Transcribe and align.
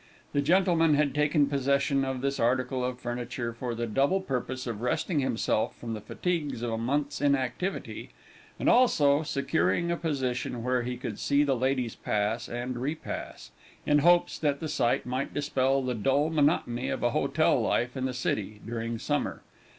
The 0.33 0.41
gentleman 0.41 0.95
had 0.95 1.13
taken 1.13 1.45
possession 1.45 2.03
of 2.03 2.21
this 2.21 2.39
article 2.39 2.83
of 2.83 2.99
furniture 2.99 3.53
for 3.53 3.75
the 3.75 3.85
double 3.85 4.19
purpose 4.19 4.65
of 4.65 4.81
resting 4.81 5.19
himself 5.19 5.77
from 5.77 5.93
the 5.93 6.01
fatigues 6.01 6.63
of 6.63 6.71
a 6.71 6.77
month's 6.79 7.21
inactivity, 7.21 8.09
and 8.59 8.67
also 8.67 9.21
securing 9.21 9.91
a 9.91 9.95
position 9.97 10.63
where 10.63 10.81
he 10.81 10.97
could 10.97 11.19
see 11.19 11.43
the 11.43 11.55
ladies 11.55 11.93
pass 11.93 12.49
and 12.49 12.77
repass, 12.81 13.51
in 13.85 13.99
hopes 13.99 14.39
that 14.39 14.59
the 14.59 14.67
sight 14.67 15.05
might 15.05 15.35
dispel 15.35 15.83
the 15.83 15.93
dull 15.93 16.31
monotony 16.31 16.89
of 16.89 17.03
a 17.03 17.11
hotel 17.11 17.61
life 17.61 17.95
in 17.95 18.05
the 18.05 18.13
city, 18.15 18.59
during 18.65 18.97
summer. 18.97 19.43